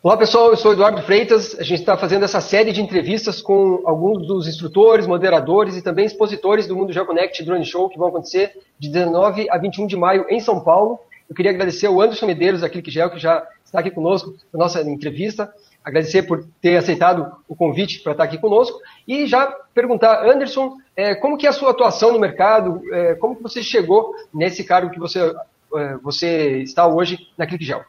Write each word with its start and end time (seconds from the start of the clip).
Olá 0.00 0.16
pessoal, 0.16 0.50
eu 0.50 0.56
sou 0.56 0.74
Eduardo 0.74 1.02
Freitas. 1.02 1.58
A 1.58 1.64
gente 1.64 1.80
está 1.80 1.96
fazendo 1.96 2.24
essa 2.24 2.40
série 2.40 2.70
de 2.70 2.80
entrevistas 2.80 3.42
com 3.42 3.82
alguns 3.84 4.28
dos 4.28 4.46
instrutores, 4.46 5.08
moderadores 5.08 5.76
e 5.76 5.82
também 5.82 6.06
expositores 6.06 6.68
do 6.68 6.76
Mundo 6.76 6.92
GeoConnect 6.92 7.42
Drone 7.44 7.64
Show 7.64 7.88
que 7.88 7.98
vão 7.98 8.06
acontecer 8.06 8.52
de 8.78 8.88
19 8.88 9.50
a 9.50 9.58
21 9.58 9.88
de 9.88 9.96
maio 9.96 10.24
em 10.30 10.38
São 10.38 10.60
Paulo. 10.60 11.00
Eu 11.28 11.34
queria 11.34 11.50
agradecer 11.50 11.88
ao 11.88 12.00
Anderson 12.00 12.26
Medeiros 12.26 12.60
da 12.60 12.70
ClickGel 12.70 13.10
que 13.10 13.18
já 13.18 13.44
está 13.64 13.80
aqui 13.80 13.90
conosco 13.90 14.36
na 14.52 14.60
nossa 14.60 14.80
entrevista. 14.82 15.52
Agradecer 15.84 16.22
por 16.22 16.46
ter 16.62 16.76
aceitado 16.76 17.32
o 17.48 17.56
convite 17.56 18.00
para 18.00 18.12
estar 18.12 18.22
aqui 18.22 18.38
conosco 18.38 18.78
e 19.06 19.26
já 19.26 19.48
perguntar, 19.74 20.24
Anderson, 20.24 20.76
é, 20.94 21.16
como 21.16 21.36
que 21.36 21.44
é 21.44 21.50
a 21.50 21.52
sua 21.52 21.72
atuação 21.72 22.12
no 22.12 22.20
mercado? 22.20 22.80
É, 22.92 23.16
como 23.16 23.34
que 23.34 23.42
você 23.42 23.64
chegou 23.64 24.14
nesse 24.32 24.62
cargo 24.62 24.92
que 24.92 24.98
você, 25.00 25.34
é, 25.74 25.96
você 25.96 26.58
está 26.58 26.86
hoje 26.86 27.18
na 27.36 27.48
ClickGel? 27.48 27.82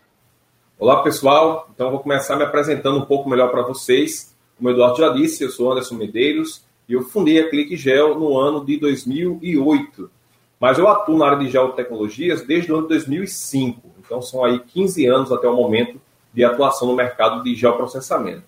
Olá, 0.82 1.04
pessoal. 1.04 1.70
Então, 1.76 1.92
vou 1.92 2.00
começar 2.00 2.38
me 2.38 2.44
apresentando 2.44 3.00
um 3.00 3.06
pouco 3.06 3.30
melhor 3.30 3.52
para 3.52 3.64
vocês. 3.64 4.34
Como 4.56 4.70
o 4.70 4.72
Eduardo 4.72 4.98
já 4.98 5.10
disse, 5.10 5.44
eu 5.44 5.50
sou 5.50 5.70
Anderson 5.70 5.96
Medeiros 5.96 6.64
e 6.88 6.94
eu 6.94 7.02
fundei 7.02 7.38
a 7.38 7.50
ClickGel 7.50 8.18
no 8.18 8.38
ano 8.38 8.64
de 8.64 8.78
2008. 8.78 10.10
Mas 10.58 10.78
eu 10.78 10.88
atuo 10.88 11.18
na 11.18 11.26
área 11.26 11.40
de 11.40 11.50
geotecnologias 11.50 12.44
desde 12.44 12.72
o 12.72 12.78
ano 12.78 12.84
de 12.84 12.94
2005. 12.94 13.90
Então, 14.00 14.22
são 14.22 14.42
aí 14.42 14.58
15 14.58 15.06
anos 15.06 15.34
até 15.34 15.50
o 15.50 15.54
momento 15.54 16.00
de 16.34 16.46
atuação 16.46 16.88
no 16.88 16.96
mercado 16.96 17.44
de 17.44 17.54
geoprocessamento. 17.56 18.46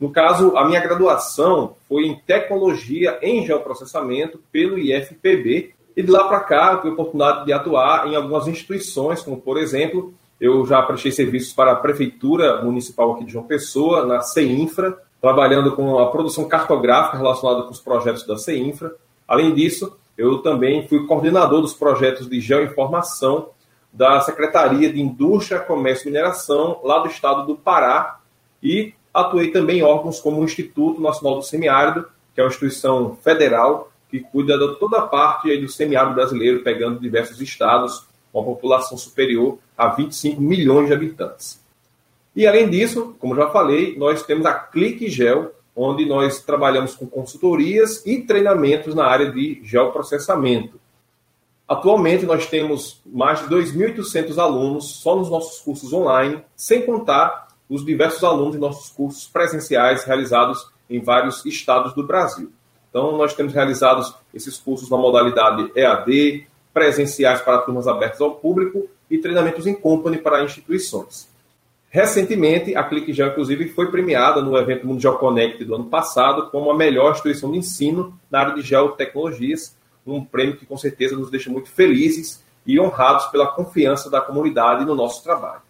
No 0.00 0.10
caso, 0.10 0.56
a 0.56 0.64
minha 0.64 0.80
graduação 0.80 1.76
foi 1.86 2.06
em 2.06 2.18
tecnologia 2.20 3.18
em 3.20 3.44
geoprocessamento 3.44 4.40
pelo 4.50 4.78
IFPB. 4.78 5.74
E 5.94 6.02
de 6.02 6.10
lá 6.10 6.26
para 6.26 6.40
cá, 6.40 6.72
eu 6.72 6.76
tive 6.78 6.88
a 6.88 6.92
oportunidade 6.94 7.44
de 7.44 7.52
atuar 7.52 8.08
em 8.08 8.16
algumas 8.16 8.48
instituições, 8.48 9.20
como, 9.20 9.38
por 9.38 9.58
exemplo, 9.58 10.14
eu 10.40 10.64
já 10.64 10.80
prestei 10.82 11.12
serviços 11.12 11.52
para 11.52 11.72
a 11.72 11.76
Prefeitura 11.76 12.62
Municipal 12.62 13.12
aqui 13.12 13.24
de 13.24 13.32
João 13.32 13.44
Pessoa, 13.44 14.06
na 14.06 14.22
CEINFRA, 14.22 14.98
trabalhando 15.20 15.76
com 15.76 15.98
a 15.98 16.10
produção 16.10 16.48
cartográfica 16.48 17.18
relacionada 17.18 17.64
com 17.64 17.70
os 17.70 17.80
projetos 17.80 18.26
da 18.26 18.38
CEINFRA. 18.38 18.94
Além 19.28 19.52
disso, 19.52 19.96
eu 20.16 20.38
também 20.38 20.88
fui 20.88 21.06
coordenador 21.06 21.60
dos 21.60 21.74
projetos 21.74 22.28
de 22.28 22.40
geoinformação 22.40 23.50
da 23.92 24.20
Secretaria 24.20 24.90
de 24.92 25.00
Indústria, 25.00 25.60
Comércio 25.60 26.08
e 26.08 26.12
Mineração, 26.12 26.80
lá 26.82 27.00
do 27.00 27.08
estado 27.08 27.46
do 27.46 27.56
Pará, 27.56 28.20
e 28.62 28.94
atuei 29.12 29.50
também 29.50 29.80
em 29.80 29.82
órgãos 29.82 30.20
como 30.20 30.40
o 30.40 30.44
Instituto 30.44 31.00
Nacional 31.00 31.36
do 31.36 31.42
Semiárido, 31.42 32.06
que 32.34 32.40
é 32.40 32.44
uma 32.44 32.48
instituição 32.48 33.16
federal 33.22 33.90
que 34.08 34.20
cuida 34.20 34.58
de 34.58 34.78
toda 34.78 34.98
a 34.98 35.06
parte 35.06 35.56
do 35.56 35.68
semiárido 35.68 36.14
brasileiro, 36.14 36.62
pegando 36.62 36.98
diversos 36.98 37.40
estados, 37.40 38.06
uma 38.32 38.44
população 38.44 38.96
superior 38.96 39.58
a 39.76 39.88
25 39.88 40.40
milhões 40.40 40.86
de 40.88 40.94
habitantes. 40.94 41.60
E 42.34 42.46
além 42.46 42.68
disso, 42.70 43.14
como 43.18 43.34
já 43.34 43.50
falei, 43.50 43.96
nós 43.98 44.22
temos 44.22 44.46
a 44.46 44.54
ClickGel, 44.54 45.52
onde 45.74 46.06
nós 46.06 46.40
trabalhamos 46.40 46.94
com 46.94 47.06
consultorias 47.06 48.04
e 48.06 48.22
treinamentos 48.22 48.94
na 48.94 49.04
área 49.04 49.30
de 49.30 49.60
geoprocessamento. 49.64 50.80
Atualmente 51.66 52.26
nós 52.26 52.46
temos 52.46 53.00
mais 53.06 53.40
de 53.40 53.54
2.800 53.54 54.38
alunos 54.38 55.00
só 55.00 55.16
nos 55.16 55.30
nossos 55.30 55.60
cursos 55.60 55.92
online, 55.92 56.42
sem 56.56 56.84
contar 56.84 57.48
os 57.68 57.84
diversos 57.84 58.24
alunos 58.24 58.54
de 58.54 58.58
nossos 58.58 58.90
cursos 58.90 59.28
presenciais 59.28 60.04
realizados 60.04 60.68
em 60.88 61.00
vários 61.00 61.44
estados 61.46 61.94
do 61.94 62.04
Brasil. 62.04 62.50
Então, 62.90 63.16
nós 63.16 63.34
temos 63.34 63.52
realizados 63.52 64.12
esses 64.34 64.58
cursos 64.58 64.90
na 64.90 64.96
modalidade 64.96 65.70
EAD, 65.76 66.48
presenciais 66.72 67.40
para 67.40 67.58
turmas 67.58 67.88
abertas 67.88 68.20
ao 68.20 68.36
público 68.36 68.88
e 69.10 69.18
treinamentos 69.18 69.66
em 69.66 69.74
company 69.74 70.18
para 70.18 70.44
instituições. 70.44 71.28
Recentemente, 71.88 72.76
a 72.76 72.84
ClickGel, 72.84 73.28
inclusive, 73.28 73.68
foi 73.70 73.90
premiada 73.90 74.40
no 74.40 74.56
evento 74.56 74.86
Mundial 74.86 75.18
Connect 75.18 75.64
do 75.64 75.74
ano 75.74 75.86
passado 75.86 76.48
como 76.50 76.70
a 76.70 76.76
melhor 76.76 77.12
instituição 77.12 77.50
de 77.50 77.58
ensino 77.58 78.16
na 78.30 78.40
área 78.40 78.54
de 78.54 78.62
geotecnologias, 78.62 79.76
um 80.06 80.24
prêmio 80.24 80.56
que 80.56 80.64
com 80.64 80.76
certeza 80.76 81.16
nos 81.16 81.30
deixa 81.30 81.50
muito 81.50 81.68
felizes 81.68 82.44
e 82.64 82.78
honrados 82.78 83.26
pela 83.26 83.48
confiança 83.48 84.08
da 84.08 84.20
comunidade 84.20 84.84
no 84.84 84.94
nosso 84.94 85.22
trabalho. 85.24 85.62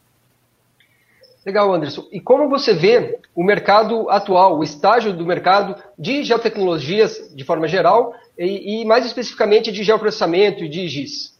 Legal, 1.44 1.72
Anderson. 1.72 2.06
E 2.12 2.20
como 2.20 2.48
você 2.48 2.74
vê 2.74 3.18
o 3.34 3.42
mercado 3.42 4.10
atual, 4.10 4.58
o 4.58 4.62
estágio 4.62 5.12
do 5.12 5.24
mercado 5.24 5.74
de 5.98 6.22
geotecnologias 6.22 7.32
de 7.34 7.44
forma 7.44 7.66
geral 7.66 8.14
e, 8.38 8.82
e 8.82 8.84
mais 8.84 9.06
especificamente 9.06 9.72
de 9.72 9.82
geoprocessamento 9.82 10.62
e 10.62 10.68
de 10.68 10.86
GIS? 10.86 11.38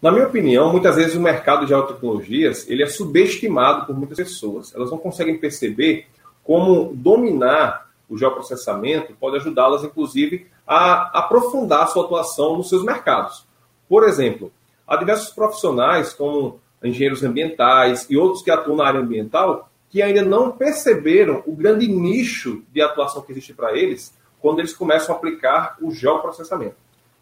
Na 0.00 0.10
minha 0.10 0.26
opinião, 0.26 0.70
muitas 0.70 0.96
vezes 0.96 1.14
o 1.14 1.20
mercado 1.20 1.62
de 1.62 1.68
geotecnologias 1.68 2.68
ele 2.68 2.82
é 2.82 2.86
subestimado 2.86 3.86
por 3.86 3.96
muitas 3.96 4.16
pessoas. 4.16 4.74
Elas 4.74 4.90
não 4.90 4.98
conseguem 4.98 5.38
perceber 5.38 6.06
como 6.42 6.92
dominar 6.94 7.84
o 8.08 8.18
geoprocessamento 8.18 9.14
pode 9.18 9.36
ajudá-las, 9.36 9.82
inclusive, 9.82 10.46
a 10.66 11.18
aprofundar 11.18 11.82
a 11.82 11.86
sua 11.86 12.04
atuação 12.04 12.56
nos 12.56 12.68
seus 12.68 12.84
mercados. 12.84 13.46
Por 13.88 14.04
exemplo, 14.04 14.52
há 14.86 14.96
diversos 14.96 15.30
profissionais, 15.30 16.12
como 16.12 16.60
engenheiros 16.84 17.22
ambientais 17.22 18.06
e 18.10 18.16
outros 18.16 18.42
que 18.42 18.50
atuam 18.50 18.76
na 18.76 18.86
área 18.86 19.00
ambiental, 19.00 19.70
que 19.90 20.02
ainda 20.02 20.22
não 20.22 20.50
perceberam 20.50 21.42
o 21.46 21.52
grande 21.52 21.86
nicho 21.88 22.62
de 22.72 22.80
atuação 22.80 23.22
que 23.22 23.32
existe 23.32 23.54
para 23.54 23.76
eles 23.76 24.12
quando 24.40 24.58
eles 24.58 24.74
começam 24.74 25.14
a 25.14 25.18
aplicar 25.18 25.76
o 25.80 25.90
geoprocessamento. 25.90 26.76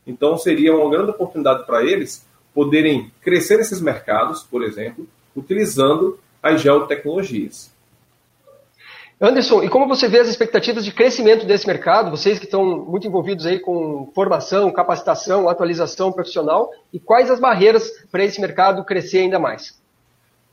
Então, 0.06 0.36
seria 0.36 0.74
uma 0.74 0.90
grande 0.90 1.10
oportunidade 1.10 1.64
para 1.64 1.84
eles 1.84 2.26
poderem 2.52 3.12
crescer 3.20 3.58
nesses 3.58 3.80
mercados, 3.80 4.42
por 4.42 4.62
exemplo, 4.62 5.06
utilizando 5.36 6.18
as 6.42 6.60
geotecnologias. 6.60 7.70
Anderson, 9.24 9.62
e 9.62 9.68
como 9.68 9.86
você 9.86 10.08
vê 10.08 10.18
as 10.18 10.26
expectativas 10.26 10.84
de 10.84 10.90
crescimento 10.90 11.46
desse 11.46 11.64
mercado? 11.64 12.10
Vocês 12.10 12.40
que 12.40 12.44
estão 12.44 12.84
muito 12.84 13.06
envolvidos 13.06 13.46
aí 13.46 13.60
com 13.60 14.10
formação, 14.12 14.68
capacitação, 14.72 15.48
atualização 15.48 16.10
profissional, 16.10 16.72
e 16.92 16.98
quais 16.98 17.30
as 17.30 17.38
barreiras 17.38 17.88
para 18.10 18.24
esse 18.24 18.40
mercado 18.40 18.84
crescer 18.84 19.18
ainda 19.18 19.38
mais? 19.38 19.80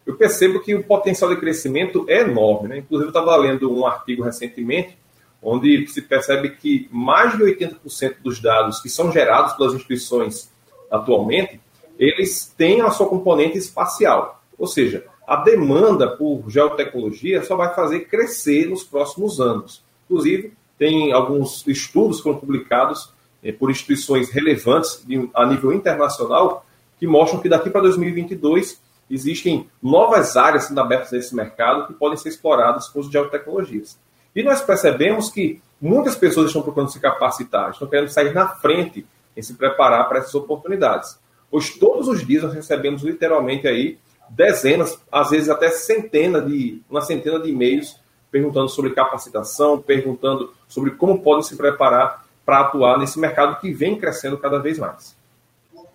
Eu 0.05 0.15
percebo 0.15 0.59
que 0.59 0.75
o 0.75 0.83
potencial 0.83 1.31
de 1.31 1.39
crescimento 1.39 2.05
é 2.07 2.21
enorme. 2.21 2.69
Né? 2.69 2.77
Inclusive, 2.77 3.07
eu 3.07 3.09
estava 3.09 3.35
lendo 3.37 3.75
um 3.75 3.87
artigo 3.87 4.21
recentemente 4.21 4.95
onde 5.41 5.87
se 5.87 6.03
percebe 6.03 6.51
que 6.51 6.87
mais 6.91 7.35
de 7.35 7.43
80% 7.43 8.17
dos 8.21 8.39
dados 8.39 8.79
que 8.81 8.89
são 8.89 9.11
gerados 9.11 9.53
pelas 9.53 9.73
instituições 9.73 10.51
atualmente, 10.91 11.59
eles 11.97 12.53
têm 12.55 12.81
a 12.81 12.91
sua 12.91 13.07
componente 13.07 13.57
espacial. 13.57 14.43
Ou 14.59 14.67
seja, 14.67 15.05
a 15.29 15.35
demanda 15.35 16.07
por 16.07 16.49
geotecnologia 16.49 17.43
só 17.43 17.55
vai 17.55 17.71
fazer 17.75 18.05
crescer 18.05 18.67
nos 18.67 18.83
próximos 18.83 19.39
anos. 19.39 19.83
Inclusive, 20.05 20.53
tem 20.75 21.13
alguns 21.13 21.67
estudos 21.67 22.17
que 22.17 22.23
foram 22.23 22.39
publicados 22.39 23.13
eh, 23.43 23.51
por 23.51 23.69
instituições 23.69 24.31
relevantes 24.31 25.05
a 25.35 25.45
nível 25.45 25.71
internacional 25.71 26.65
que 26.97 27.05
mostram 27.05 27.39
que 27.39 27.47
daqui 27.47 27.69
para 27.69 27.81
2022 27.81 28.81
existem 29.07 29.69
novas 29.83 30.35
áreas 30.35 30.63
sendo 30.63 30.81
abertas 30.81 31.11
nesse 31.11 31.35
mercado 31.35 31.85
que 31.85 31.93
podem 31.93 32.17
ser 32.17 32.29
exploradas 32.29 32.87
com 32.89 32.99
as 32.99 33.11
geotecnologias. 33.11 33.99
E 34.35 34.41
nós 34.41 34.63
percebemos 34.63 35.29
que 35.29 35.61
muitas 35.79 36.15
pessoas 36.15 36.47
estão 36.47 36.63
procurando 36.63 36.91
se 36.91 36.99
capacitar, 36.99 37.69
estão 37.69 37.87
querendo 37.87 38.09
sair 38.09 38.33
na 38.33 38.47
frente 38.47 39.05
em 39.37 39.43
se 39.43 39.53
preparar 39.53 40.09
para 40.09 40.17
essas 40.17 40.33
oportunidades. 40.33 41.19
Pois 41.51 41.69
todos 41.77 42.07
os 42.07 42.25
dias 42.25 42.41
nós 42.41 42.53
recebemos 42.55 43.03
literalmente 43.03 43.67
aí 43.67 43.99
dezenas, 44.29 44.99
às 45.11 45.29
vezes 45.29 45.49
até 45.49 45.69
centenas 45.69 46.45
de, 46.45 46.81
uma 46.89 47.01
centena 47.01 47.39
de 47.39 47.49
e-mails 47.49 47.99
perguntando 48.31 48.69
sobre 48.69 48.91
capacitação, 48.91 49.81
perguntando 49.81 50.53
sobre 50.67 50.91
como 50.91 51.21
podem 51.21 51.43
se 51.43 51.55
preparar 51.55 52.25
para 52.45 52.61
atuar 52.61 52.97
nesse 52.97 53.19
mercado 53.19 53.59
que 53.59 53.71
vem 53.73 53.97
crescendo 53.97 54.37
cada 54.37 54.59
vez 54.59 54.77
mais. 54.77 55.17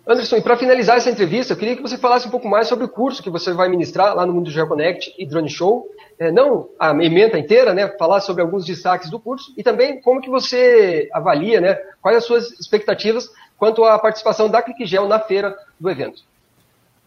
Anderson, 0.07 0.37
e 0.37 0.41
para 0.41 0.55
finalizar 0.55 0.97
essa 0.97 1.09
entrevista, 1.09 1.53
eu 1.53 1.57
queria 1.57 1.75
que 1.75 1.81
você 1.81 1.97
falasse 1.97 2.27
um 2.27 2.31
pouco 2.31 2.47
mais 2.47 2.67
sobre 2.67 2.85
o 2.85 2.89
curso 2.89 3.23
que 3.23 3.29
você 3.29 3.51
vai 3.51 3.67
ministrar 3.67 4.15
lá 4.15 4.25
no 4.25 4.33
Mundo 4.33 4.51
GeoConnect 4.51 5.15
e 5.17 5.25
Drone 5.25 5.49
Show. 5.49 5.89
É, 6.17 6.31
não 6.31 6.69
a 6.79 6.91
emenda 6.91 7.39
inteira, 7.39 7.73
né? 7.73 7.87
Falar 7.97 8.21
sobre 8.21 8.41
alguns 8.41 8.65
destaques 8.65 9.09
do 9.09 9.19
curso 9.19 9.51
e 9.57 9.63
também 9.63 9.99
como 9.99 10.21
que 10.21 10.29
você 10.29 11.09
avalia, 11.11 11.59
né? 11.59 11.73
Quais 12.01 12.19
as 12.19 12.23
suas 12.23 12.51
expectativas 12.59 13.29
quanto 13.57 13.83
à 13.83 13.97
participação 13.97 14.47
da 14.47 14.61
ClickGel 14.61 15.07
na 15.07 15.19
feira 15.19 15.57
do 15.79 15.89
evento. 15.89 16.21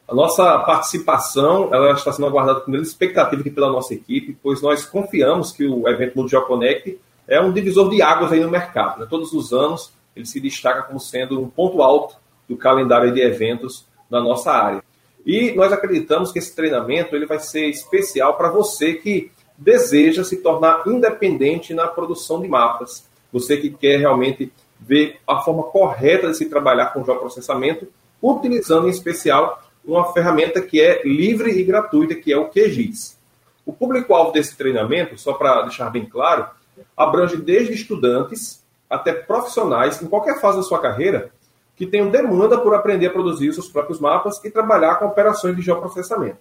A 0.08 0.14
nossa 0.14 0.58
participação 0.60 1.68
ela 1.70 1.92
está 1.92 2.10
sendo 2.10 2.26
aguardada 2.26 2.60
com 2.60 2.72
grande 2.72 2.88
expectativa 2.88 3.42
aqui 3.42 3.50
pela 3.50 3.70
nossa 3.70 3.92
equipe, 3.92 4.38
pois 4.42 4.62
nós 4.62 4.86
confiamos 4.86 5.52
que 5.52 5.66
o 5.66 5.86
evento 5.86 6.16
Mundo 6.16 6.30
GeoConnect 6.30 6.98
é 7.28 7.38
um 7.38 7.52
divisor 7.52 7.90
de 7.90 8.00
águas 8.00 8.32
aí 8.32 8.40
no 8.40 8.50
mercado. 8.50 9.00
Né? 9.00 9.06
Todos 9.08 9.34
os 9.34 9.52
anos 9.52 9.92
ele 10.16 10.24
se 10.24 10.40
destaca 10.40 10.84
como 10.84 10.98
sendo 10.98 11.38
um 11.38 11.46
ponto 11.46 11.82
alto 11.82 12.16
do 12.48 12.56
calendário 12.56 13.12
de 13.12 13.20
eventos 13.20 13.86
na 14.10 14.18
nossa 14.18 14.50
área. 14.50 14.82
E 15.26 15.52
nós 15.52 15.74
acreditamos 15.74 16.32
que 16.32 16.38
esse 16.38 16.56
treinamento 16.56 17.14
ele 17.14 17.26
vai 17.26 17.38
ser 17.38 17.66
especial 17.66 18.34
para 18.34 18.50
você 18.50 18.94
que 18.94 19.30
deseja 19.58 20.24
se 20.24 20.38
tornar 20.38 20.84
independente 20.86 21.74
na 21.74 21.86
produção 21.86 22.40
de 22.40 22.48
mapas. 22.48 23.06
Você 23.30 23.58
que 23.58 23.68
quer 23.68 23.98
realmente 23.98 24.50
ver 24.80 25.18
a 25.26 25.40
forma 25.40 25.64
correta 25.64 26.28
de 26.28 26.36
se 26.38 26.48
trabalhar 26.48 26.94
com 26.94 27.04
geoprocessamento, 27.04 27.86
utilizando 28.22 28.86
em 28.86 28.90
especial 28.90 29.67
uma 29.88 30.12
ferramenta 30.12 30.60
que 30.60 30.80
é 30.80 31.02
livre 31.02 31.50
e 31.50 31.64
gratuita, 31.64 32.14
que 32.14 32.32
é 32.32 32.36
o 32.36 32.48
QGIS. 32.50 33.18
O 33.64 33.72
público-alvo 33.72 34.32
desse 34.32 34.56
treinamento, 34.56 35.16
só 35.18 35.32
para 35.32 35.62
deixar 35.62 35.90
bem 35.90 36.04
claro, 36.04 36.46
abrange 36.96 37.36
desde 37.36 37.72
estudantes 37.72 38.62
até 38.88 39.12
profissionais 39.12 40.00
em 40.02 40.06
qualquer 40.06 40.40
fase 40.40 40.58
da 40.58 40.62
sua 40.62 40.80
carreira 40.80 41.30
que 41.74 41.86
tenham 41.86 42.10
demanda 42.10 42.58
por 42.58 42.74
aprender 42.74 43.06
a 43.06 43.10
produzir 43.10 43.48
os 43.48 43.54
seus 43.54 43.68
próprios 43.68 44.00
mapas 44.00 44.44
e 44.44 44.50
trabalhar 44.50 44.96
com 44.96 45.06
operações 45.06 45.56
de 45.56 45.62
geoprocessamento. 45.62 46.38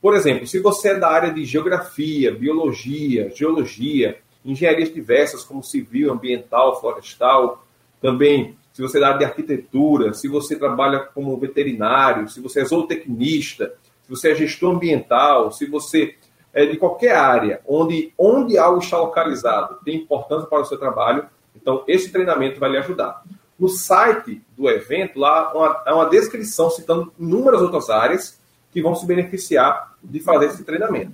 Por 0.00 0.14
exemplo, 0.16 0.46
se 0.46 0.58
você 0.58 0.90
é 0.90 0.98
da 0.98 1.08
área 1.08 1.32
de 1.32 1.44
geografia, 1.44 2.32
biologia, 2.34 3.30
geologia, 3.34 4.18
engenharias 4.44 4.92
diversas 4.92 5.44
como 5.44 5.62
civil, 5.62 6.12
ambiental, 6.12 6.80
florestal, 6.80 7.64
também 8.00 8.56
se 8.72 8.80
você 8.80 8.98
é 8.98 9.00
da 9.00 9.08
área 9.08 9.18
de 9.18 9.24
arquitetura, 9.24 10.14
se 10.14 10.28
você 10.28 10.56
trabalha 10.56 11.00
como 11.00 11.36
veterinário, 11.36 12.28
se 12.28 12.40
você 12.40 12.60
é 12.60 12.64
zootecnista, 12.64 13.74
se 14.02 14.10
você 14.10 14.32
é 14.32 14.34
gestor 14.34 14.74
ambiental, 14.74 15.52
se 15.52 15.66
você 15.66 16.16
é 16.52 16.66
de 16.66 16.76
qualquer 16.76 17.16
área 17.16 17.60
onde, 17.66 18.12
onde 18.16 18.58
algo 18.58 18.78
está 18.78 18.98
localizado 18.98 19.78
tem 19.84 19.96
importância 19.96 20.48
para 20.48 20.60
o 20.60 20.64
seu 20.64 20.78
trabalho, 20.78 21.26
então 21.54 21.84
esse 21.86 22.10
treinamento 22.10 22.58
vai 22.58 22.70
lhe 22.70 22.78
ajudar. 22.78 23.22
No 23.58 23.68
site 23.68 24.42
do 24.56 24.68
evento, 24.68 25.18
lá 25.18 25.52
uma, 25.54 25.82
há 25.86 25.94
uma 25.94 26.08
descrição 26.08 26.70
citando 26.70 27.12
inúmeras 27.18 27.60
outras 27.62 27.90
áreas 27.90 28.40
que 28.72 28.82
vão 28.82 28.94
se 28.94 29.06
beneficiar 29.06 29.92
de 30.02 30.18
fazer 30.18 30.46
esse 30.46 30.64
treinamento. 30.64 31.12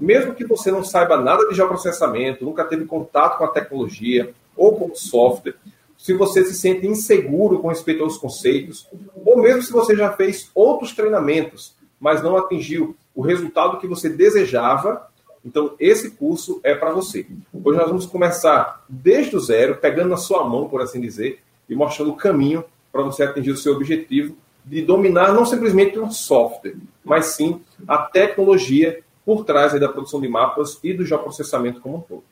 Mesmo 0.00 0.34
que 0.34 0.46
você 0.46 0.70
não 0.70 0.84
saiba 0.84 1.20
nada 1.20 1.46
de 1.48 1.54
geoprocessamento, 1.54 2.44
nunca 2.44 2.64
teve 2.64 2.84
contato 2.84 3.36
com 3.36 3.44
a 3.44 3.48
tecnologia 3.48 4.32
ou 4.56 4.76
com 4.76 4.86
o 4.86 4.96
software, 4.96 5.56
se 6.00 6.14
você 6.14 6.42
se 6.46 6.54
sente 6.54 6.86
inseguro 6.86 7.58
com 7.58 7.68
respeito 7.68 8.02
aos 8.02 8.16
conceitos, 8.16 8.88
ou 9.22 9.36
mesmo 9.36 9.60
se 9.60 9.70
você 9.70 9.94
já 9.94 10.10
fez 10.10 10.50
outros 10.54 10.94
treinamentos, 10.94 11.74
mas 12.00 12.22
não 12.22 12.38
atingiu 12.38 12.96
o 13.14 13.20
resultado 13.20 13.78
que 13.78 13.86
você 13.86 14.08
desejava, 14.08 15.06
então 15.44 15.74
esse 15.78 16.12
curso 16.12 16.58
é 16.64 16.74
para 16.74 16.90
você. 16.90 17.26
Hoje 17.52 17.78
nós 17.78 17.88
vamos 17.88 18.06
começar 18.06 18.82
desde 18.88 19.36
o 19.36 19.40
zero, 19.40 19.76
pegando 19.76 20.08
na 20.08 20.16
sua 20.16 20.42
mão, 20.42 20.70
por 20.70 20.80
assim 20.80 21.02
dizer, 21.02 21.40
e 21.68 21.74
mostrando 21.74 22.12
o 22.12 22.16
caminho 22.16 22.64
para 22.90 23.02
você 23.02 23.22
atingir 23.22 23.50
o 23.50 23.56
seu 23.58 23.74
objetivo 23.74 24.34
de 24.64 24.80
dominar 24.80 25.34
não 25.34 25.44
simplesmente 25.44 25.98
um 25.98 26.10
software, 26.10 26.76
mas 27.04 27.26
sim 27.26 27.60
a 27.86 27.98
tecnologia 27.98 29.02
por 29.22 29.44
trás 29.44 29.78
da 29.78 29.88
produção 29.88 30.18
de 30.18 30.28
mapas 30.28 30.78
e 30.82 30.94
do 30.94 31.04
geoprocessamento 31.04 31.82
como 31.82 31.98
um 31.98 32.00
todo. 32.00 32.24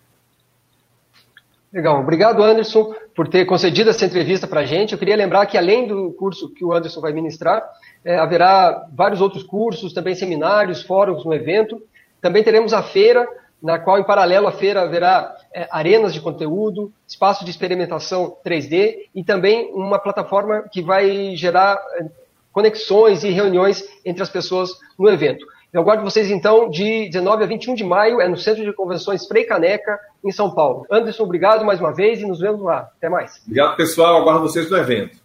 Legal, 1.70 2.00
obrigado 2.00 2.42
Anderson 2.42 2.94
por 3.14 3.28
ter 3.28 3.44
concedido 3.44 3.90
essa 3.90 4.06
entrevista 4.06 4.46
para 4.46 4.60
a 4.60 4.64
gente. 4.64 4.92
Eu 4.92 4.98
queria 4.98 5.16
lembrar 5.16 5.44
que 5.44 5.58
além 5.58 5.86
do 5.86 6.12
curso 6.12 6.48
que 6.48 6.64
o 6.64 6.72
Anderson 6.72 7.00
vai 7.00 7.12
ministrar, 7.12 7.62
é, 8.02 8.18
haverá 8.18 8.86
vários 8.90 9.20
outros 9.20 9.42
cursos, 9.42 9.92
também 9.92 10.14
seminários, 10.14 10.82
fóruns 10.82 11.26
no 11.26 11.34
evento. 11.34 11.82
Também 12.22 12.42
teremos 12.42 12.72
a 12.72 12.82
feira, 12.82 13.28
na 13.62 13.78
qual, 13.78 13.98
em 13.98 14.04
paralelo 14.04 14.46
à 14.46 14.52
feira, 14.52 14.80
haverá 14.80 15.36
é, 15.52 15.68
arenas 15.70 16.14
de 16.14 16.22
conteúdo, 16.22 16.90
espaço 17.06 17.44
de 17.44 17.50
experimentação 17.50 18.34
3D 18.42 19.00
e 19.14 19.22
também 19.22 19.70
uma 19.74 19.98
plataforma 19.98 20.64
que 20.72 20.80
vai 20.80 21.36
gerar 21.36 21.78
é, 21.96 22.06
conexões 22.50 23.24
e 23.24 23.30
reuniões 23.30 23.84
entre 24.06 24.22
as 24.22 24.30
pessoas 24.30 24.70
no 24.98 25.06
evento. 25.10 25.44
Eu 25.70 25.82
aguardo 25.82 26.02
vocês, 26.02 26.30
então, 26.30 26.70
de 26.70 27.10
19 27.10 27.44
a 27.44 27.46
21 27.46 27.74
de 27.74 27.84
maio, 27.84 28.22
é 28.22 28.28
no 28.28 28.38
Centro 28.38 28.64
de 28.64 28.72
Convenções 28.72 29.26
Frei 29.26 29.44
Caneca, 29.44 29.98
em 30.24 30.30
São 30.30 30.54
Paulo. 30.54 30.86
Anderson, 30.90 31.24
obrigado 31.24 31.64
mais 31.64 31.78
uma 31.78 31.94
vez 31.94 32.20
e 32.20 32.26
nos 32.26 32.40
vemos 32.40 32.62
lá. 32.62 32.90
Até 32.96 33.10
mais. 33.10 33.42
Obrigado, 33.42 33.76
pessoal. 33.76 34.16
Aguardo 34.16 34.40
vocês 34.40 34.70
no 34.70 34.76
evento. 34.78 35.18